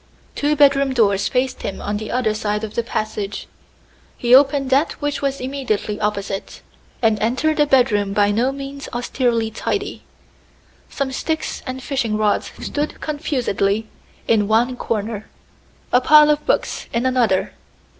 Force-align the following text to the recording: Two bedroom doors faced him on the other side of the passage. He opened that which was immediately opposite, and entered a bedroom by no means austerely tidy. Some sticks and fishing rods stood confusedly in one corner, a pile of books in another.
Two 0.33 0.55
bedroom 0.55 0.95
doors 0.95 1.27
faced 1.27 1.61
him 1.61 1.79
on 1.79 1.97
the 1.97 2.09
other 2.09 2.33
side 2.33 2.63
of 2.63 2.73
the 2.73 2.81
passage. 2.81 3.45
He 4.17 4.33
opened 4.33 4.71
that 4.71 4.93
which 4.93 5.21
was 5.21 5.39
immediately 5.39 5.99
opposite, 6.01 6.63
and 7.03 7.19
entered 7.19 7.59
a 7.59 7.67
bedroom 7.67 8.11
by 8.11 8.31
no 8.31 8.51
means 8.51 8.89
austerely 8.93 9.51
tidy. 9.51 10.01
Some 10.89 11.11
sticks 11.11 11.61
and 11.67 11.83
fishing 11.83 12.17
rods 12.17 12.51
stood 12.61 12.99
confusedly 12.99 13.89
in 14.27 14.47
one 14.47 14.75
corner, 14.75 15.27
a 15.93 16.01
pile 16.01 16.31
of 16.31 16.43
books 16.47 16.87
in 16.91 17.05
another. 17.05 17.53